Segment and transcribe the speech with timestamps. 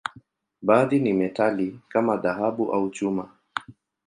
[0.61, 3.37] Baadhi ni metali, kama dhahabu au chuma.